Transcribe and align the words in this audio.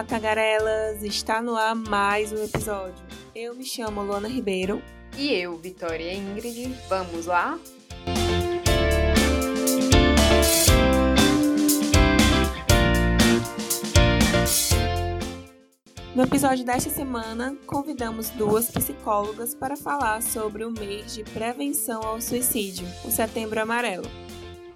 Olá, 0.00 0.06
tagarelas! 0.08 1.02
Está 1.02 1.42
no 1.42 1.54
ar 1.54 1.74
mais 1.74 2.32
um 2.32 2.42
episódio. 2.42 3.04
Eu 3.34 3.54
me 3.54 3.66
chamo 3.66 4.02
Luana 4.02 4.28
Ribeiro. 4.28 4.80
E 5.14 5.30
eu, 5.30 5.58
Vitória 5.58 6.14
Ingrid. 6.14 6.74
Vamos 6.88 7.26
lá? 7.26 7.58
No 16.14 16.22
episódio 16.22 16.64
desta 16.64 16.88
semana, 16.88 17.54
convidamos 17.66 18.30
duas 18.30 18.70
psicólogas 18.70 19.54
para 19.54 19.76
falar 19.76 20.22
sobre 20.22 20.64
o 20.64 20.70
mês 20.70 21.14
de 21.14 21.24
prevenção 21.24 22.00
ao 22.02 22.22
suicídio, 22.22 22.88
o 23.04 23.10
Setembro 23.10 23.60
Amarelo. 23.60 24.29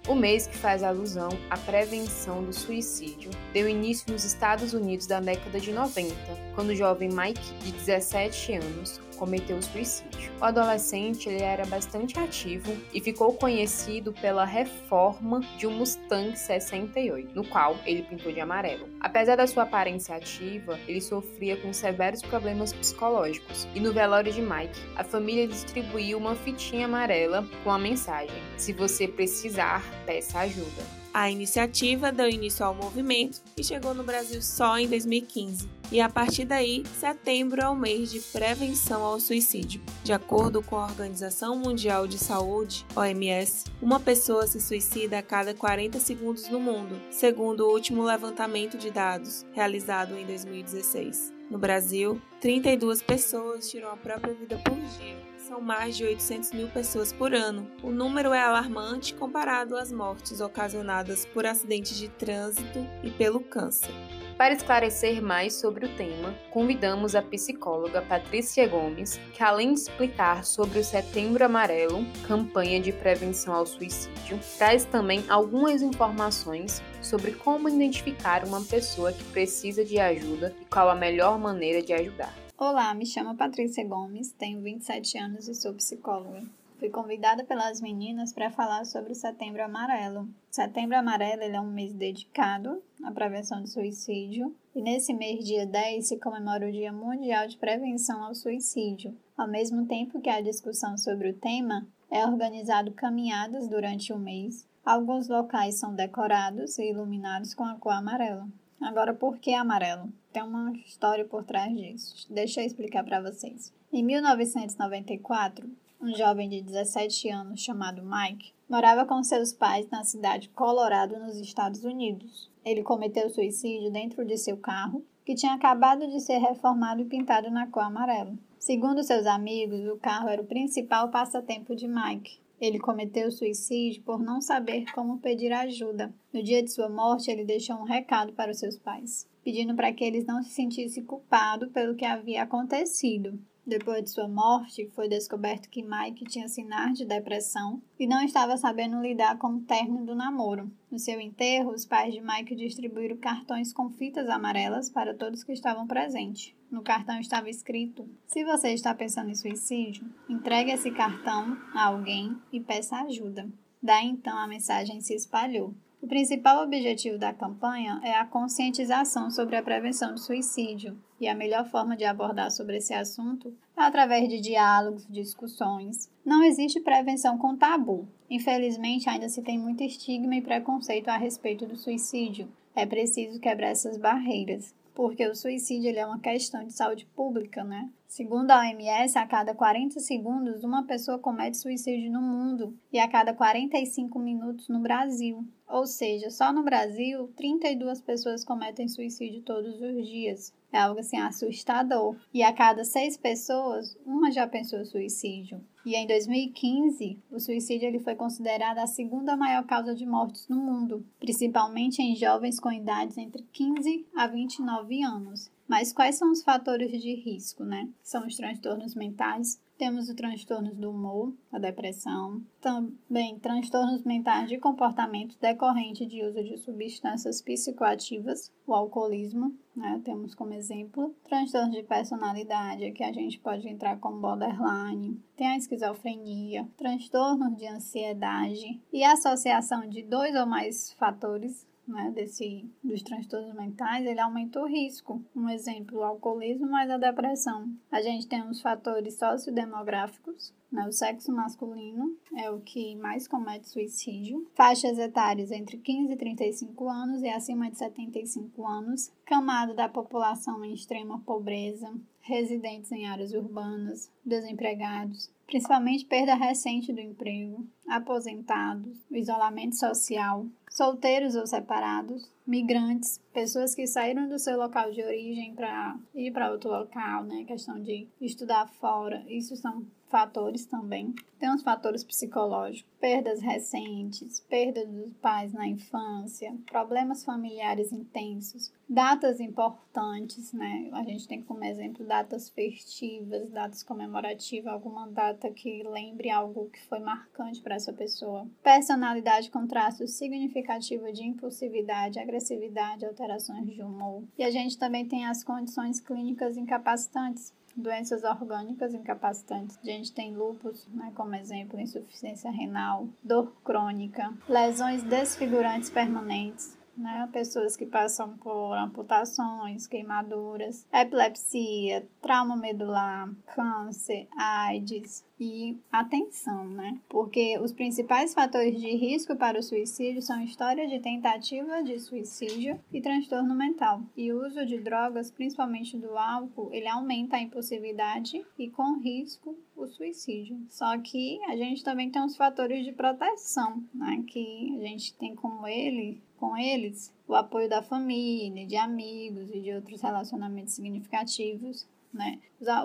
O 0.07 0.13
mês 0.13 0.45
que 0.45 0.55
faz 0.55 0.83
alusão 0.83 1.29
à 1.49 1.57
prevenção 1.57 2.43
do 2.43 2.53
suicídio 2.53 3.31
deu 3.51 3.67
início 3.67 4.11
nos 4.13 4.23
Estados 4.23 4.71
Unidos 4.71 5.07
da 5.07 5.19
década 5.19 5.59
de 5.59 5.71
90, 5.71 6.13
quando 6.53 6.69
o 6.69 6.75
jovem 6.75 7.09
Mike, 7.09 7.53
de 7.63 7.71
17 7.71 8.53
anos, 8.53 9.01
cometeu 9.15 9.61
suicídio. 9.61 10.31
O 10.39 10.45
adolescente 10.45 11.29
ele 11.29 11.41
era 11.41 11.65
bastante 11.65 12.19
ativo 12.19 12.75
e 12.93 13.01
ficou 13.01 13.33
conhecido 13.33 14.13
pela 14.13 14.45
reforma 14.45 15.41
de 15.57 15.65
um 15.67 15.71
Mustang 15.71 16.37
68, 16.37 17.33
no 17.33 17.47
qual 17.47 17.77
ele 17.85 18.03
pintou 18.03 18.31
de 18.31 18.39
amarelo. 18.39 18.87
Apesar 18.99 19.35
da 19.35 19.47
sua 19.47 19.63
aparência 19.63 20.15
ativa, 20.15 20.79
ele 20.87 21.01
sofria 21.01 21.57
com 21.57 21.71
severos 21.73 22.21
problemas 22.21 22.73
psicológicos. 22.73 23.67
E 23.73 23.79
no 23.79 23.93
velório 23.93 24.31
de 24.31 24.41
Mike, 24.41 24.79
a 24.95 25.03
família 25.03 25.47
distribuiu 25.47 26.17
uma 26.17 26.35
fitinha 26.35 26.85
amarela 26.85 27.47
com 27.63 27.71
a 27.71 27.79
mensagem: 27.79 28.41
Se 28.57 28.73
você 28.73 29.07
precisar, 29.07 29.83
peça 30.05 30.39
ajuda. 30.39 31.04
A 31.17 31.31
iniciativa 31.31 32.11
deu 32.11 32.27
início 32.27 32.65
ao 32.65 32.75
movimento 32.75 33.41
e 33.55 33.63
chegou 33.63 33.93
no 33.93 34.03
Brasil 34.03 34.41
só 34.41 34.77
em 34.77 34.85
2015. 34.85 35.69
E 35.89 36.01
a 36.01 36.09
partir 36.09 36.43
daí, 36.43 36.83
setembro 36.99 37.61
é 37.61 37.69
o 37.69 37.73
mês 37.73 38.11
de 38.11 38.19
prevenção 38.19 39.01
ao 39.01 39.17
suicídio. 39.17 39.81
De 40.03 40.11
acordo 40.11 40.61
com 40.61 40.75
a 40.75 40.83
Organização 40.83 41.57
Mundial 41.57 42.05
de 42.05 42.17
Saúde, 42.17 42.85
OMS, 42.93 43.63
uma 43.81 43.97
pessoa 43.97 44.45
se 44.45 44.59
suicida 44.59 45.17
a 45.17 45.23
cada 45.23 45.53
40 45.53 46.01
segundos 46.01 46.49
no 46.49 46.59
mundo, 46.59 46.99
segundo 47.09 47.61
o 47.61 47.71
último 47.71 48.03
levantamento 48.03 48.77
de 48.77 48.91
dados 48.91 49.45
realizado 49.53 50.17
em 50.17 50.25
2016. 50.25 51.31
No 51.49 51.57
Brasil, 51.57 52.21
32 52.41 53.01
pessoas 53.01 53.69
tiram 53.69 53.89
a 53.89 53.95
própria 53.95 54.33
vida 54.33 54.57
por 54.57 54.75
dia 54.75 55.34
são 55.45 55.61
mais 55.61 55.95
de 55.95 56.03
800 56.03 56.51
mil 56.53 56.67
pessoas 56.69 57.13
por 57.13 57.33
ano. 57.33 57.67
O 57.83 57.91
número 57.91 58.33
é 58.33 58.41
alarmante 58.41 59.13
comparado 59.13 59.77
às 59.77 59.91
mortes 59.91 60.41
ocasionadas 60.41 61.25
por 61.25 61.45
acidentes 61.45 61.95
de 61.97 62.09
trânsito 62.09 62.85
e 63.03 63.11
pelo 63.11 63.39
câncer. 63.39 63.91
Para 64.37 64.53
esclarecer 64.53 65.21
mais 65.21 65.53
sobre 65.53 65.85
o 65.85 65.95
tema, 65.95 66.35
convidamos 66.51 67.15
a 67.15 67.21
psicóloga 67.21 68.01
Patrícia 68.01 68.67
Gomes, 68.67 69.17
que 69.33 69.41
além 69.41 69.73
de 69.73 69.79
explicar 69.79 70.43
sobre 70.43 70.79
o 70.79 70.83
Setembro 70.83 71.45
Amarelo, 71.45 72.05
campanha 72.27 72.81
de 72.81 72.91
prevenção 72.91 73.53
ao 73.53 73.65
suicídio, 73.65 74.39
traz 74.57 74.83
também 74.83 75.23
algumas 75.29 75.81
informações 75.81 76.81
sobre 77.01 77.31
como 77.31 77.69
identificar 77.69 78.43
uma 78.43 78.61
pessoa 78.61 79.13
que 79.13 79.23
precisa 79.25 79.85
de 79.85 79.99
ajuda 79.99 80.53
e 80.59 80.65
qual 80.65 80.89
a 80.89 80.95
melhor 80.95 81.39
maneira 81.39 81.81
de 81.81 81.93
ajudar. 81.93 82.44
Olá, 82.57 82.93
me 82.93 83.05
chamo 83.05 83.35
Patrícia 83.35 83.85
Gomes, 83.85 84.31
tenho 84.31 84.61
27 84.61 85.17
anos 85.17 85.45
e 85.49 85.53
sou 85.53 85.73
psicóloga. 85.73 86.41
Fui 86.79 86.89
convidada 86.89 87.43
pelas 87.43 87.81
meninas 87.81 88.31
para 88.31 88.49
falar 88.49 88.85
sobre 88.85 89.11
o 89.11 89.15
Setembro 89.15 89.61
Amarelo. 89.61 90.29
Setembro 90.49 90.95
Amarelo 90.95 91.43
é 91.43 91.59
um 91.59 91.69
mês 91.69 91.93
dedicado 91.93 92.81
à 93.03 93.11
prevenção 93.11 93.61
do 93.61 93.67
suicídio 93.67 94.55
e 94.73 94.81
nesse 94.81 95.13
mês, 95.13 95.43
dia 95.43 95.65
10, 95.65 96.07
se 96.07 96.17
comemora 96.17 96.69
o 96.69 96.71
Dia 96.71 96.93
Mundial 96.93 97.45
de 97.45 97.57
Prevenção 97.57 98.23
ao 98.23 98.33
Suicídio. 98.33 99.13
Ao 99.37 99.49
mesmo 99.49 99.85
tempo 99.85 100.21
que 100.21 100.29
a 100.29 100.39
discussão 100.39 100.97
sobre 100.97 101.31
o 101.31 101.37
tema, 101.37 101.85
é 102.09 102.25
organizado 102.25 102.93
caminhadas 102.93 103.67
durante 103.67 104.13
o 104.13 104.17
mês. 104.17 104.65
Alguns 104.85 105.27
locais 105.27 105.77
são 105.77 105.93
decorados 105.93 106.79
e 106.79 106.89
iluminados 106.89 107.53
com 107.53 107.65
a 107.65 107.75
cor 107.75 107.91
amarela. 107.91 108.47
Agora, 108.81 109.13
por 109.13 109.37
que 109.37 109.53
amarelo? 109.53 110.11
Tem 110.31 110.43
uma 110.43 110.71
história 110.73 111.25
por 111.25 111.43
trás 111.43 111.75
disso. 111.75 112.27
Deixa 112.29 112.61
eu 112.61 112.65
explicar 112.65 113.03
para 113.03 113.21
vocês. 113.21 113.73
Em 113.91 114.03
1994, 114.03 115.69
um 116.01 116.13
jovem 116.13 116.49
de 116.49 116.61
17 116.61 117.29
anos 117.29 117.61
chamado 117.61 118.03
Mike 118.03 118.53
morava 118.69 119.05
com 119.05 119.23
seus 119.23 119.53
pais 119.53 119.89
na 119.89 120.03
cidade 120.03 120.43
de 120.43 120.49
Colorado, 120.49 121.17
nos 121.17 121.37
Estados 121.37 121.83
Unidos. 121.83 122.51
Ele 122.63 122.83
cometeu 122.83 123.29
suicídio 123.29 123.91
dentro 123.91 124.25
de 124.25 124.37
seu 124.37 124.57
carro, 124.57 125.03
que 125.25 125.35
tinha 125.35 125.53
acabado 125.53 126.07
de 126.07 126.19
ser 126.19 126.37
reformado 126.37 127.01
e 127.01 127.05
pintado 127.05 127.49
na 127.49 127.67
cor 127.67 127.83
amarela. 127.83 128.33
Segundo 128.59 129.03
seus 129.03 129.25
amigos, 129.25 129.87
o 129.87 129.97
carro 129.97 130.27
era 130.27 130.41
o 130.41 130.45
principal 130.45 131.09
passatempo 131.09 131.75
de 131.75 131.87
Mike, 131.87 132.39
ele 132.59 132.79
cometeu 132.79 133.31
suicídio 133.31 134.03
por 134.03 134.19
não 134.19 134.41
saber 134.41 134.91
como 134.93 135.19
pedir 135.19 135.51
ajuda. 135.51 136.13
No 136.33 136.41
dia 136.41 136.63
de 136.63 136.71
sua 136.71 136.89
morte, 136.89 137.29
ele 137.29 137.43
deixou 137.43 137.75
um 137.77 137.83
recado 137.83 138.33
para 138.33 138.51
os 138.51 138.59
seus 138.59 138.77
pais, 138.77 139.27
pedindo 139.43 139.75
para 139.75 139.91
que 139.91 140.03
eles 140.03 140.25
não 140.25 140.41
se 140.41 140.49
sentissem 140.49 141.03
culpados 141.03 141.71
pelo 141.71 141.95
que 141.95 142.05
havia 142.05 142.43
acontecido. 142.43 143.39
Depois 143.67 144.03
de 144.03 144.11
sua 144.11 144.27
morte, 144.27 144.91
foi 144.93 145.09
descoberto 145.09 145.69
que 145.69 145.81
Mike 145.81 146.25
tinha 146.25 146.47
sinais 146.47 146.95
de 146.95 147.03
depressão 147.03 147.81
e 147.99 148.05
não 148.05 148.23
estava 148.23 148.55
sabendo 148.57 149.01
lidar 149.01 149.39
com 149.39 149.47
o 149.47 149.61
término 149.61 150.05
do 150.05 150.13
namoro. 150.13 150.71
No 150.91 150.99
seu 150.99 151.19
enterro, 151.19 151.71
os 151.71 151.83
pais 151.83 152.13
de 152.13 152.21
Mike 152.21 152.55
distribuíram 152.55 153.17
cartões 153.17 153.73
com 153.73 153.89
fitas 153.89 154.29
amarelas 154.29 154.91
para 154.91 155.15
todos 155.15 155.43
que 155.43 155.51
estavam 155.51 155.87
presentes. 155.87 156.53
No 156.69 156.83
cartão 156.83 157.19
estava 157.19 157.49
escrito: 157.49 158.07
Se 158.27 158.43
você 158.43 158.69
está 158.69 158.93
pensando 158.93 159.31
em 159.31 159.35
suicídio, 159.35 160.05
entregue 160.29 160.71
esse 160.71 160.91
cartão 160.91 161.57
a 161.73 161.85
alguém 161.85 162.37
e 162.53 162.59
peça 162.59 162.97
ajuda. 162.97 163.49
Daí 163.81 164.07
então 164.07 164.37
a 164.37 164.47
mensagem 164.47 165.01
se 165.01 165.15
espalhou. 165.15 165.73
O 166.05 166.07
principal 166.07 166.63
objetivo 166.63 167.17
da 167.17 167.33
campanha 167.33 167.99
é 168.03 168.13
a 168.13 168.27
conscientização 168.27 169.31
sobre 169.31 169.55
a 169.55 169.63
prevenção 169.63 170.13
do 170.13 170.19
suicídio, 170.19 170.95
e 171.19 171.27
a 171.27 171.33
melhor 171.33 171.65
forma 171.65 171.97
de 171.97 172.05
abordar 172.05 172.51
sobre 172.51 172.77
esse 172.77 172.93
assunto 172.93 173.51
é 173.75 173.81
através 173.81 174.29
de 174.29 174.39
diálogos, 174.39 175.07
discussões. 175.09 176.07
Não 176.23 176.43
existe 176.43 176.79
prevenção 176.79 177.39
com 177.39 177.57
tabu. 177.57 178.07
Infelizmente, 178.29 179.09
ainda 179.09 179.27
se 179.29 179.41
tem 179.41 179.57
muito 179.57 179.81
estigma 179.81 180.35
e 180.35 180.43
preconceito 180.43 181.09
a 181.09 181.17
respeito 181.17 181.65
do 181.65 181.75
suicídio. 181.75 182.47
É 182.75 182.85
preciso 182.85 183.39
quebrar 183.39 183.69
essas 183.69 183.97
barreiras 183.97 184.75
porque 184.95 185.27
o 185.27 185.35
suicídio 185.35 185.89
ele 185.89 185.99
é 185.99 186.05
uma 186.05 186.19
questão 186.19 186.65
de 186.65 186.73
saúde 186.73 187.05
pública, 187.13 187.63
né? 187.63 187.91
Segundo 188.07 188.49
a 188.51 188.61
OMS, 188.61 189.17
a 189.17 189.27
cada 189.27 189.53
40 189.53 189.99
segundos 189.99 190.63
uma 190.63 190.87
pessoa 190.87 191.19
comete 191.19 191.57
suicídio 191.57 192.09
no 192.09 192.21
mundo 192.21 192.73
e 192.91 192.97
a 192.97 193.09
cada 193.09 193.33
45 193.33 194.17
minutos 194.17 194.69
no 194.69 194.79
Brasil. 194.79 195.45
Ou 195.67 195.85
seja, 195.85 196.29
só 196.29 196.53
no 196.53 196.63
Brasil, 196.63 197.27
32 197.35 197.99
pessoas 198.01 198.45
cometem 198.45 198.87
suicídio 198.87 199.41
todos 199.41 199.81
os 199.81 200.07
dias. 200.07 200.53
É 200.71 200.79
algo 200.79 201.01
assim 201.01 201.17
assustador. 201.17 202.15
E 202.33 202.41
a 202.41 202.53
cada 202.53 202.85
seis 202.85 203.17
pessoas, 203.17 203.97
uma 204.05 204.31
já 204.31 204.47
pensou 204.47 204.85
suicídio. 204.85 205.61
E 205.85 205.95
em 205.95 206.07
2015, 206.07 207.19
o 207.31 207.39
suicídio 207.39 207.87
ele 207.87 207.99
foi 207.99 208.15
considerado 208.15 208.79
a 208.79 208.87
segunda 208.87 209.37
maior 209.37 209.63
causa 209.65 209.93
de 209.93 210.03
mortes 210.03 210.47
no 210.47 210.57
mundo, 210.57 211.05
principalmente 211.19 212.01
em 212.01 212.15
jovens 212.15 212.59
com 212.59 212.71
idades 212.71 213.17
entre 213.19 213.43
15 213.53 214.07
a 214.15 214.25
29 214.25 215.03
anos. 215.03 215.51
Mas 215.67 215.91
quais 215.91 216.15
são 216.15 216.31
os 216.31 216.43
fatores 216.43 217.01
de 217.01 217.15
risco, 217.15 217.63
né? 217.63 217.89
São 218.03 218.27
os 218.27 218.35
transtornos 218.35 218.93
mentais, 218.93 219.59
temos 219.77 220.07
os 220.07 220.15
transtornos 220.15 220.77
do 220.77 220.89
humor, 220.89 221.33
a 221.51 221.59
depressão, 221.59 222.41
também 222.61 223.37
transtornos 223.39 224.03
mentais 224.03 224.47
de 224.47 224.57
comportamento 224.57 225.37
decorrente 225.41 226.05
de 226.05 226.23
uso 226.23 226.41
de 226.43 226.57
substâncias 226.57 227.41
psicoativas, 227.41 228.51
o 228.65 228.73
alcoolismo, 228.73 229.53
né? 229.75 229.99
Temos 230.05 230.33
como 230.33 230.53
exemplo 230.53 231.13
transtornos 231.23 231.75
de 231.75 231.83
personalidade, 231.83 232.91
que 232.91 233.03
a 233.03 233.11
gente 233.11 233.39
pode 233.39 233.67
entrar 233.67 233.99
como 233.99 234.21
borderline, 234.21 235.19
tem 235.35 235.47
a 235.47 235.57
esquizofrenia, 235.57 236.69
transtornos 236.77 237.57
de 237.57 237.67
ansiedade 237.67 238.79
e 238.93 239.03
associação 239.03 239.89
de 239.89 240.03
dois 240.03 240.35
ou 240.35 240.45
mais 240.45 240.93
fatores 240.93 241.67
né, 241.87 242.11
desse, 242.13 242.69
dos 242.83 243.01
transtornos 243.01 243.53
mentais, 243.55 244.05
ele 244.05 244.19
aumenta 244.19 244.59
o 244.59 244.67
risco. 244.67 245.23
Um 245.35 245.49
exemplo, 245.49 245.99
o 245.99 246.03
alcoolismo 246.03 246.67
mais 246.67 246.89
a 246.89 246.97
depressão. 246.97 247.69
A 247.91 248.01
gente 248.01 248.27
tem 248.27 248.41
os 248.47 248.61
fatores 248.61 249.17
sociodemográficos, 249.17 250.53
né, 250.71 250.85
o 250.87 250.91
sexo 250.91 251.31
masculino 251.31 252.15
é 252.35 252.49
o 252.51 252.59
que 252.59 252.95
mais 252.95 253.27
comete 253.27 253.69
suicídio. 253.69 254.45
Faixas 254.55 254.97
etárias 254.97 255.51
entre 255.51 255.77
15 255.77 256.13
e 256.13 256.17
35 256.17 256.89
anos 256.89 257.21
e 257.21 257.29
acima 257.29 257.69
de 257.69 257.77
75 257.77 258.65
anos. 258.65 259.11
Camada 259.25 259.73
da 259.73 259.87
população 259.87 260.63
em 260.63 260.73
extrema 260.73 261.19
pobreza. 261.19 261.93
Residentes 262.19 262.91
em 262.91 263.07
áreas 263.07 263.31
urbanas. 263.33 264.11
Desempregados 264.25 265.29
principalmente 265.45 266.05
perda 266.05 266.35
recente 266.35 266.91
do 266.91 266.99
emprego, 266.99 267.65
aposentados, 267.87 268.97
isolamento 269.11 269.75
social, 269.75 270.45
solteiros 270.69 271.35
ou 271.35 271.47
separados, 271.47 272.31
migrantes, 272.45 273.19
pessoas 273.33 273.73
que 273.73 273.87
saíram 273.87 274.27
do 274.27 274.37
seu 274.37 274.57
local 274.57 274.91
de 274.91 275.01
origem 275.01 275.53
para 275.53 275.97
ir 276.13 276.31
para 276.31 276.51
outro 276.51 276.69
local, 276.69 277.23
né? 277.23 277.43
Questão 277.45 277.81
de 277.81 278.07
estudar 278.19 278.67
fora, 278.67 279.23
isso 279.27 279.55
são 279.55 279.85
fatores 280.09 280.65
também. 280.65 281.13
Tem 281.39 281.53
os 281.53 281.63
fatores 281.63 282.03
psicológicos, 282.03 282.89
perdas 282.99 283.41
recentes, 283.41 284.39
perda 284.39 284.85
dos 284.85 285.13
pais 285.17 285.51
na 285.51 285.67
infância, 285.67 286.55
problemas 286.71 287.25
familiares 287.25 287.91
intensos, 287.91 288.71
datas 288.87 289.39
importantes, 289.39 290.53
né? 290.53 290.89
A 290.93 291.03
gente 291.03 291.27
tem 291.27 291.41
como 291.41 291.63
exemplo 291.65 292.05
datas 292.05 292.49
festivas, 292.49 293.49
datas 293.49 293.83
comemorativas, 293.83 294.71
alguma 294.71 295.07
data 295.07 295.49
que 295.51 295.83
lembre 295.83 296.29
algo 296.29 296.69
que 296.69 296.81
foi 296.87 296.99
marcante 296.99 297.61
para 297.61 297.74
essa 297.75 297.93
pessoa. 297.93 298.47
Personalidade 298.63 299.51
com 299.51 299.67
traços 299.67 300.11
significativos 300.11 301.13
de 301.13 301.23
impulsividade, 301.23 302.19
agressividade, 302.19 303.05
alterações 303.05 303.65
de 303.67 303.81
humor. 303.81 304.23
E 304.37 304.43
a 304.43 304.51
gente 304.51 304.77
também 304.77 305.05
tem 305.05 305.25
as 305.25 305.43
condições 305.43 305.99
clínicas 305.99 306.57
incapacitantes, 306.57 307.53
doenças 307.75 308.23
orgânicas 308.23 308.93
incapacitantes. 308.93 309.77
A 309.81 309.85
gente 309.85 310.13
tem 310.13 310.35
lúpus, 310.35 310.87
né, 310.93 311.11
como 311.15 311.35
exemplo, 311.35 311.79
insuficiência 311.79 312.49
renal, 312.49 313.07
dor 313.23 313.53
crônica, 313.63 314.33
lesões 314.47 315.03
desfigurantes 315.03 315.89
permanentes, 315.89 316.77
né? 316.97 317.27
Pessoas 317.31 317.75
que 317.75 317.85
passam 317.85 318.37
por 318.37 318.73
amputações, 318.77 319.85
queimaduras, 319.85 320.87
epilepsia, 320.93 322.07
trauma 322.21 322.55
medular, 322.55 323.29
câncer, 323.53 324.27
AIDS 324.37 325.25
e 325.39 325.77
atenção, 325.91 326.65
né? 326.65 326.99
Porque 327.09 327.57
os 327.59 327.73
principais 327.73 328.33
fatores 328.33 328.79
de 328.79 328.95
risco 328.95 329.35
para 329.35 329.59
o 329.59 329.63
suicídio 329.63 330.21
são 330.21 330.41
história 330.41 330.87
de 330.87 330.99
tentativa 330.99 331.83
de 331.83 331.99
suicídio 331.99 332.79
e 332.91 333.01
transtorno 333.01 333.53
mental. 333.53 334.01
E 334.15 334.31
o 334.31 334.45
uso 334.45 334.65
de 334.65 334.79
drogas, 334.79 335.31
principalmente 335.31 335.97
do 335.97 336.17
álcool, 336.17 336.69
ele 336.73 336.87
aumenta 336.87 337.37
a 337.37 337.41
impulsividade 337.41 338.45
e 338.57 338.69
com 338.69 338.99
risco 338.99 339.57
o 339.75 339.87
suicídio. 339.87 340.57
Só 340.69 340.97
que 340.99 341.39
a 341.45 341.55
gente 341.55 341.83
também 341.83 342.09
tem 342.09 342.23
os 342.23 342.37
fatores 342.37 342.85
de 342.85 342.93
proteção, 342.93 343.83
né? 343.93 344.23
Que 344.27 344.77
a 344.79 344.87
gente 344.87 345.13
tem 345.15 345.35
como 345.35 345.67
ele 345.67 346.21
com 346.37 346.55
eles 346.55 347.13
o 347.27 347.33
apoio 347.33 347.67
da 347.67 347.81
família, 347.81 348.67
de 348.67 348.75
amigos 348.75 349.49
e 349.51 349.59
de 349.59 349.73
outros 349.73 350.01
relacionamentos 350.01 350.73
significativos. 350.73 351.87
Né? 352.15 352.39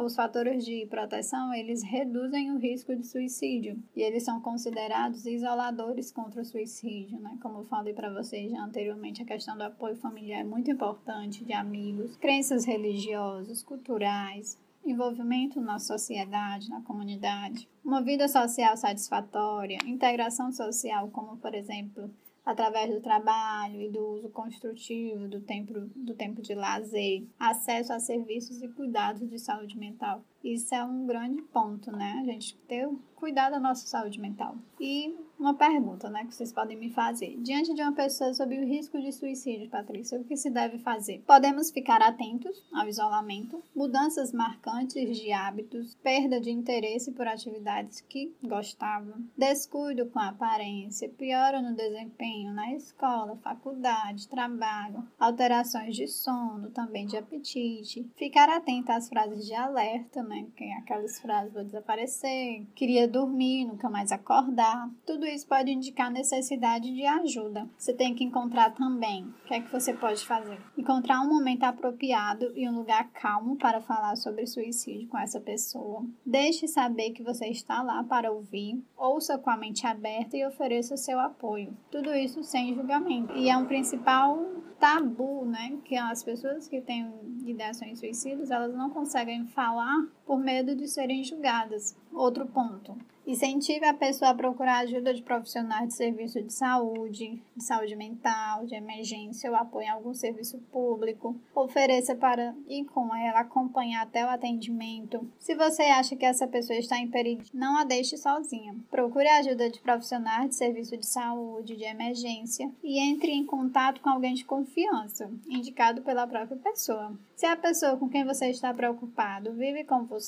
Os, 0.05 0.17
fatores 0.17 0.65
de 0.65 0.87
proteção 0.87 1.55
eles 1.55 1.85
reduzem 1.85 2.51
o 2.51 2.59
risco 2.59 2.97
de 2.97 3.07
suicídio 3.07 3.81
e 3.95 4.03
eles 4.03 4.25
são 4.25 4.41
considerados 4.41 5.25
isoladores 5.25 6.11
contra 6.11 6.43
o 6.43 6.45
suicídio, 6.45 7.21
né? 7.21 7.39
Como 7.41 7.61
eu 7.61 7.65
falei 7.67 7.95
para 7.95 8.13
vocês 8.13 8.51
já 8.51 8.61
anteriormente, 8.61 9.23
a 9.23 9.25
questão 9.25 9.57
do 9.57 9.63
apoio 9.63 9.95
familiar 9.95 10.41
é 10.41 10.45
muito 10.45 10.69
importante, 10.69 11.45
de 11.45 11.53
amigos, 11.53 12.17
crenças 12.17 12.65
religiosas, 12.65 13.63
culturais, 13.63 14.59
envolvimento 14.85 15.61
na 15.61 15.79
sociedade, 15.79 16.69
na 16.69 16.83
comunidade, 16.83 17.69
uma 17.85 18.03
vida 18.03 18.27
social 18.27 18.77
satisfatória, 18.77 19.79
integração 19.87 20.51
social, 20.51 21.09
como 21.11 21.37
por 21.37 21.55
exemplo 21.55 22.11
através 22.45 22.93
do 22.93 23.01
trabalho 23.01 23.81
e 23.81 23.91
do 23.91 24.01
uso 24.15 24.29
construtivo 24.31 25.29
do 25.29 25.41
tempo, 25.41 25.73
do 25.95 26.15
tempo 26.15 26.43
de 26.43 26.55
lazer, 26.55 27.25
acesso 27.39 27.93
a 27.93 28.01
serviços 28.01 28.63
e 28.63 28.69
cuidados 28.69 29.29
de 29.29 29.39
saúde 29.39 29.79
mental. 29.79 30.25
Isso 30.43 30.75
é 30.75 30.83
um 30.85 31.07
grande 31.07 31.43
ponto, 31.43 31.93
né? 31.93 32.19
A 32.21 32.25
gente 32.25 32.57
ter 32.69 32.89
cuidar 33.15 33.51
da 33.51 33.61
nossa 33.61 33.87
saúde 33.87 34.19
mental. 34.19 34.57
E 34.81 35.15
uma 35.41 35.55
pergunta, 35.55 36.11
né, 36.11 36.25
que 36.27 36.35
vocês 36.35 36.53
podem 36.53 36.77
me 36.77 36.91
fazer. 36.91 37.37
Diante 37.39 37.73
de 37.73 37.81
uma 37.81 37.93
pessoa 37.93 38.35
sob 38.35 38.57
o 38.59 38.67
risco 38.67 39.01
de 39.01 39.11
suicídio, 39.11 39.71
Patrícia, 39.71 40.21
o 40.21 40.25
que 40.25 40.37
se 40.37 40.51
deve 40.51 40.79
fazer? 40.79 41.23
Podemos 41.27 41.71
ficar 41.71 42.03
atentos 42.03 42.63
ao 42.73 42.87
isolamento, 42.87 43.63
mudanças 43.75 44.33
marcantes 44.33 45.19
de 45.19 45.33
hábitos, 45.33 45.95
perda 46.03 46.39
de 46.39 46.51
interesse 46.51 47.11
por 47.13 47.27
atividades 47.27 48.03
que 48.03 48.35
gostavam, 48.43 49.25
descuido 49.37 50.07
com 50.07 50.19
a 50.19 50.29
aparência, 50.29 51.09
piora 51.09 51.63
no 51.63 51.75
desempenho 51.75 52.53
na 52.53 52.75
escola, 52.75 53.39
faculdade, 53.43 54.29
trabalho, 54.29 55.09
alterações 55.19 55.97
de 55.97 56.07
sono, 56.07 56.71
também 56.71 57.07
de 57.07 57.17
apetite, 57.17 58.11
ficar 58.15 58.51
atento 58.51 58.93
às 58.93 59.09
frases 59.09 59.47
de 59.47 59.55
alerta, 59.55 60.23
né, 60.23 60.47
que 60.55 60.65
é 60.65 60.75
aquelas 60.75 61.19
frases 61.19 61.55
vou 61.55 61.65
desaparecer, 61.65 62.67
queria 62.75 63.09
dormir, 63.09 63.65
nunca 63.65 63.89
mais 63.89 64.13
acordar. 64.13 64.91
Tudo 65.07 65.30
isso 65.31 65.47
pode 65.47 65.71
indicar 65.71 66.11
necessidade 66.11 66.93
de 66.93 67.05
ajuda. 67.07 67.69
Você 67.77 67.93
tem 67.93 68.15
que 68.15 68.25
encontrar 68.25 68.71
também 68.75 69.25
o 69.25 69.47
que 69.47 69.55
é 69.55 69.61
que 69.61 69.73
você 69.73 69.95
pode 69.95 70.25
fazer. 70.27 70.59
Encontrar 70.77 71.21
um 71.21 71.29
momento 71.29 71.65
apropriado 71.65 72.53
e 72.55 72.69
um 72.69 72.75
lugar 72.75 73.11
calmo 73.13 73.57
para 73.57 73.81
falar 73.81 74.17
sobre 74.17 74.47
suicídio 74.47 75.09
com 75.09 75.19
essa 75.19 75.41
pessoa. 75.41 76.05
Deixe 76.25 76.67
saber 76.69 77.11
que 77.11 77.23
você 77.23 77.47
está 77.47 77.83
lá 77.83 78.03
para 78.05 78.31
ouvir, 78.31 78.83
ouça 78.97 79.39
com 79.39 79.51
a 79.51 79.57
mente 79.57 79.87
aberta 79.87 80.37
e 80.37 80.47
ofereça 80.47 80.95
o 80.95 80.99
seu 80.99 81.19
apoio. 81.19 81.77
Tudo 81.91 82.15
isso 82.15 82.43
sem 82.43 82.75
julgamento. 82.75 83.35
E 83.37 83.49
é 83.49 83.57
um 83.57 83.67
principal 83.67 84.39
tabu, 84.81 85.45
né? 85.45 85.79
Que 85.85 85.95
as 85.97 86.25
pessoas 86.25 86.67
que 86.67 86.81
têm 86.81 87.13
ideações 87.45 87.99
suicidas, 87.99 88.51
elas 88.51 88.75
não 88.75 88.91
conseguem 88.91 89.47
falar 89.49 90.07
por 90.31 90.39
medo 90.39 90.77
de 90.77 90.87
serem 90.87 91.25
julgadas. 91.25 91.97
Outro 92.13 92.47
ponto. 92.47 92.97
Incentive 93.27 93.85
a 93.85 93.95
pessoa 93.95 94.31
a 94.31 94.35
procurar 94.35 94.79
ajuda 94.79 95.13
de 95.13 95.23
profissionais 95.23 95.89
de 95.89 95.95
serviço 95.95 96.41
de 96.43 96.53
saúde, 96.53 97.41
de 97.55 97.65
saúde 97.65 97.95
mental, 97.95 98.65
de 98.65 98.75
emergência 98.75 99.51
ou 99.51 99.57
apoio 99.57 99.87
em 99.87 99.91
algum 99.91 100.15
serviço 100.15 100.59
público. 100.73 101.37
Ofereça 101.55 102.15
para 102.15 102.55
ir 102.69 102.85
com 102.87 103.15
ela, 103.15 103.41
acompanhar 103.41 104.03
até 104.03 104.25
o 104.25 104.29
atendimento. 104.29 105.29
Se 105.39 105.55
você 105.55 105.83
acha 105.83 106.17
que 106.17 106.25
essa 106.25 106.49
pessoa 106.49 106.79
está 106.79 106.99
em 106.99 107.09
perigo, 107.09 107.43
não 107.53 107.77
a 107.77 107.85
deixe 107.85 108.17
sozinha. 108.17 108.75
Procure 108.91 109.29
ajuda 109.29 109.69
de 109.69 109.81
profissionais 109.81 110.51
de 110.51 110.55
serviço 110.57 110.97
de 110.97 111.07
saúde, 111.07 111.77
de 111.77 111.85
emergência 111.85 112.71
e 112.83 112.99
entre 112.99 113.33
em 113.33 113.45
contato 113.45 114.01
com 114.01 114.11
alguém 114.11 114.35
de 114.35 114.45
confiança, 114.45 115.31
indicado 115.49 116.03
pela 116.03 116.27
própria 116.27 116.57
pessoa. 116.57 117.17
Se 117.37 117.47
a 117.47 117.57
pessoa 117.57 117.97
com 117.97 118.09
quem 118.09 118.25
você 118.25 118.51
está 118.51 118.75
preocupado 118.75 119.53
vive 119.53 119.85
com 119.85 120.05
você, 120.05 120.20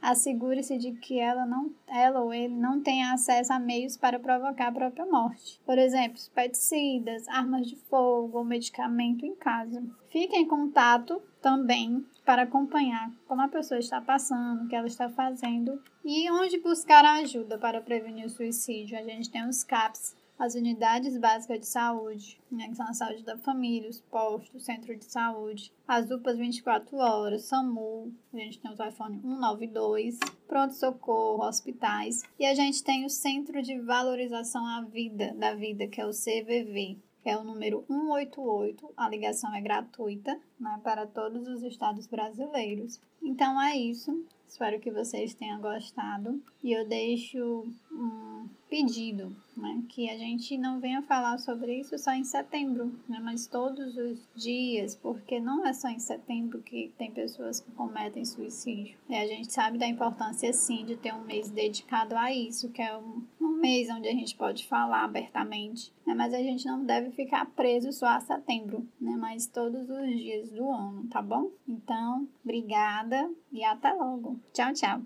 assegure-se 0.00 0.78
de 0.78 0.92
que 0.92 1.18
ela 1.18 1.46
não 1.46 1.72
ela 1.86 2.20
ou 2.20 2.32
ele 2.32 2.54
não 2.54 2.80
tenha 2.80 3.12
acesso 3.12 3.52
a 3.52 3.58
meios 3.58 3.96
para 3.96 4.18
provocar 4.18 4.68
a 4.68 4.72
própria 4.72 5.06
morte. 5.06 5.60
Por 5.64 5.78
exemplo, 5.78 6.20
pesticidas, 6.34 7.26
armas 7.28 7.66
de 7.66 7.76
fogo 7.76 8.38
ou 8.38 8.44
medicamento 8.44 9.24
em 9.24 9.34
casa. 9.34 9.82
Fique 10.10 10.36
em 10.36 10.46
contato 10.46 11.22
também 11.40 12.04
para 12.24 12.42
acompanhar 12.42 13.10
como 13.26 13.40
a 13.40 13.48
pessoa 13.48 13.78
está 13.78 14.00
passando, 14.00 14.64
o 14.64 14.68
que 14.68 14.76
ela 14.76 14.86
está 14.86 15.08
fazendo 15.08 15.80
e 16.04 16.30
onde 16.30 16.58
buscar 16.58 17.04
ajuda 17.04 17.58
para 17.58 17.80
prevenir 17.80 18.26
o 18.26 18.30
suicídio. 18.30 18.98
A 18.98 19.02
gente 19.02 19.30
tem 19.30 19.46
os 19.48 19.64
CAPS, 19.64 20.16
as 20.38 20.54
unidades 20.54 21.18
básicas 21.18 21.60
de 21.60 21.66
saúde, 21.66 22.40
né, 22.50 22.68
que 22.68 22.76
são 22.76 22.86
a 22.86 22.94
saúde 22.94 23.24
da 23.24 23.36
família, 23.38 23.90
os 23.90 24.00
postos, 24.00 24.64
centro 24.64 24.96
de 24.96 25.04
saúde, 25.04 25.72
as 25.86 26.10
UPAs 26.10 26.38
24 26.38 26.96
horas, 26.96 27.44
SAMU, 27.44 28.12
a 28.32 28.36
gente 28.36 28.60
tem 28.60 28.70
o 28.70 28.76
telefone 28.76 29.20
192, 29.20 30.18
pronto-socorro, 30.46 31.44
hospitais, 31.44 32.22
e 32.38 32.46
a 32.46 32.54
gente 32.54 32.84
tem 32.84 33.04
o 33.04 33.10
Centro 33.10 33.60
de 33.62 33.78
Valorização 33.80 34.64
à 34.64 34.82
Vida, 34.82 35.34
da 35.34 35.54
Vida, 35.54 35.88
que 35.88 36.00
é 36.00 36.06
o 36.06 36.10
CVV, 36.10 36.98
que 37.22 37.28
é 37.28 37.36
o 37.36 37.44
número 37.44 37.84
188. 37.88 38.92
A 38.96 39.08
ligação 39.08 39.54
é 39.54 39.60
gratuita 39.60 40.38
né, 40.58 40.80
para 40.84 41.06
todos 41.06 41.48
os 41.48 41.62
estados 41.62 42.06
brasileiros. 42.06 43.00
Então 43.22 43.60
é 43.60 43.76
isso. 43.76 44.24
Espero 44.48 44.80
que 44.80 44.90
vocês 44.90 45.34
tenham 45.34 45.60
gostado. 45.60 46.42
E 46.64 46.72
eu 46.72 46.88
deixo 46.88 47.66
um 47.92 48.48
pedido, 48.68 49.34
né? 49.56 49.82
Que 49.88 50.08
a 50.10 50.18
gente 50.18 50.56
não 50.58 50.80
venha 50.80 51.02
falar 51.02 51.38
sobre 51.38 51.78
isso 51.78 51.98
só 51.98 52.12
em 52.12 52.24
setembro, 52.24 52.92
né? 53.08 53.18
Mas 53.22 53.46
todos 53.46 53.96
os 53.96 54.28
dias, 54.34 54.94
porque 54.94 55.40
não 55.40 55.66
é 55.66 55.72
só 55.72 55.88
em 55.88 55.98
setembro 55.98 56.60
que 56.60 56.92
tem 56.98 57.10
pessoas 57.10 57.60
que 57.60 57.70
cometem 57.72 58.24
suicídio. 58.24 58.96
E 59.08 59.14
a 59.14 59.26
gente 59.26 59.52
sabe 59.52 59.78
da 59.78 59.86
importância, 59.86 60.52
sim, 60.52 60.84
de 60.84 60.96
ter 60.96 61.14
um 61.14 61.24
mês 61.24 61.50
dedicado 61.50 62.16
a 62.16 62.32
isso, 62.32 62.70
que 62.70 62.82
é 62.82 62.96
um, 62.96 63.22
um 63.40 63.60
mês 63.60 63.88
onde 63.90 64.08
a 64.08 64.12
gente 64.12 64.36
pode 64.36 64.66
falar 64.66 65.04
abertamente, 65.04 65.92
né? 66.06 66.14
Mas 66.14 66.34
a 66.34 66.38
gente 66.38 66.66
não 66.66 66.84
deve 66.84 67.10
ficar 67.12 67.46
preso 67.46 67.92
só 67.92 68.06
a 68.06 68.20
setembro, 68.20 68.86
né? 69.00 69.16
Mas 69.18 69.46
todos 69.46 69.88
os 69.88 70.08
dias 70.08 70.50
do 70.50 70.70
ano, 70.70 71.06
tá 71.08 71.22
bom? 71.22 71.50
Então, 71.66 72.28
obrigada 72.44 73.30
e 73.52 73.64
até 73.64 73.92
logo. 73.92 74.37
Tchau, 74.52 74.72
tchau. 74.72 75.02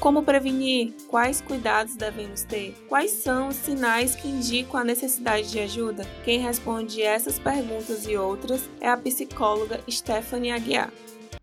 Como 0.00 0.22
prevenir? 0.22 0.94
Quais 1.08 1.42
cuidados 1.42 1.94
devemos 1.94 2.42
ter? 2.42 2.74
Quais 2.88 3.10
são 3.10 3.48
os 3.48 3.56
sinais 3.56 4.16
que 4.16 4.28
indicam 4.28 4.80
a 4.80 4.84
necessidade 4.84 5.50
de 5.50 5.60
ajuda? 5.60 6.04
Quem 6.24 6.40
responde 6.40 7.02
essas 7.02 7.38
perguntas 7.38 8.06
e 8.06 8.16
outras 8.16 8.66
é 8.80 8.88
a 8.88 8.96
psicóloga 8.96 9.78
Stephanie 9.90 10.52
Aguiar. 10.52 10.90